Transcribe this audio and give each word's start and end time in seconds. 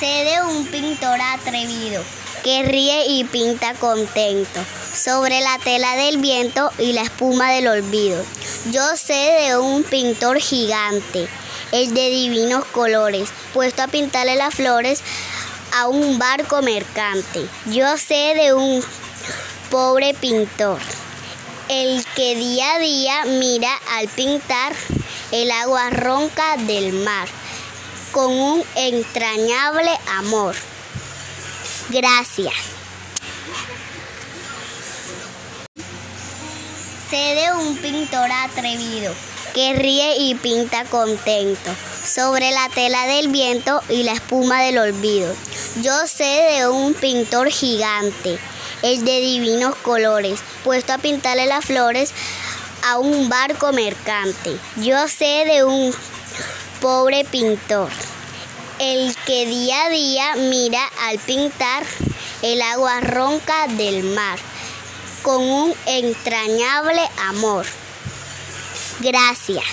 Sé 0.00 0.06
de 0.06 0.42
un 0.42 0.66
pintor 0.66 1.20
atrevido 1.20 2.02
que 2.42 2.64
ríe 2.64 3.06
y 3.06 3.22
pinta 3.22 3.74
contento 3.74 4.60
sobre 4.92 5.40
la 5.40 5.56
tela 5.58 5.94
del 5.94 6.18
viento 6.18 6.70
y 6.78 6.92
la 6.94 7.02
espuma 7.02 7.52
del 7.52 7.68
olvido. 7.68 8.20
Yo 8.72 8.82
sé 8.96 9.14
de 9.14 9.56
un 9.56 9.84
pintor 9.84 10.40
gigante, 10.40 11.28
el 11.70 11.94
de 11.94 12.10
divinos 12.10 12.64
colores, 12.66 13.28
puesto 13.52 13.82
a 13.82 13.86
pintarle 13.86 14.34
las 14.34 14.54
flores 14.54 15.00
a 15.76 15.86
un 15.86 16.18
barco 16.18 16.60
mercante. 16.60 17.46
Yo 17.66 17.96
sé 17.96 18.34
de 18.34 18.52
un 18.52 18.84
pobre 19.70 20.12
pintor, 20.14 20.80
el 21.68 22.04
que 22.16 22.34
día 22.34 22.74
a 22.74 22.78
día 22.80 23.24
mira 23.26 23.70
al 23.92 24.08
pintar 24.08 24.74
el 25.30 25.52
agua 25.52 25.90
ronca 25.90 26.56
del 26.58 26.92
mar 26.94 27.28
con 28.14 28.32
un 28.32 28.64
entrañable 28.76 29.90
amor. 30.18 30.54
Gracias. 31.88 32.54
Sé 37.10 37.16
de 37.16 37.52
un 37.58 37.76
pintor 37.78 38.30
atrevido 38.30 39.12
que 39.52 39.72
ríe 39.74 40.16
y 40.18 40.36
pinta 40.36 40.84
contento 40.84 41.70
sobre 42.04 42.52
la 42.52 42.68
tela 42.68 43.04
del 43.06 43.28
viento 43.28 43.82
y 43.88 44.04
la 44.04 44.12
espuma 44.12 44.62
del 44.62 44.78
olvido. 44.78 45.34
Yo 45.82 46.06
sé 46.06 46.56
de 46.56 46.68
un 46.68 46.94
pintor 46.94 47.50
gigante, 47.50 48.38
el 48.82 49.04
de 49.04 49.20
divinos 49.20 49.74
colores, 49.76 50.38
puesto 50.62 50.92
a 50.92 50.98
pintarle 50.98 51.46
las 51.46 51.64
flores 51.64 52.12
a 52.86 52.98
un 52.98 53.28
barco 53.28 53.72
mercante. 53.72 54.56
Yo 54.76 55.08
sé 55.08 55.44
de 55.46 55.64
un 55.64 55.92
pobre 56.84 57.24
pintor, 57.24 57.88
el 58.78 59.16
que 59.24 59.46
día 59.46 59.86
a 59.86 59.88
día 59.88 60.36
mira 60.36 60.82
al 61.04 61.18
pintar 61.18 61.82
el 62.42 62.60
agua 62.60 63.00
ronca 63.00 63.68
del 63.68 64.04
mar 64.04 64.38
con 65.22 65.42
un 65.42 65.74
entrañable 65.86 67.00
amor. 67.26 67.64
Gracias. 69.00 69.64